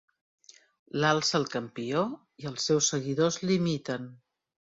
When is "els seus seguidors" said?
2.53-3.39